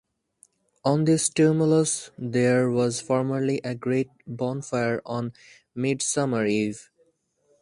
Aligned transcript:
On 0.83 1.05
this 1.05 1.29
tumulus 1.29 2.09
there 2.17 2.71
was 2.71 2.99
formerly 3.01 3.61
a 3.63 3.75
great 3.75 4.09
bonfire 4.25 4.99
on 5.05 5.31
Midsummer 5.75 6.43
Eve. 6.43 6.89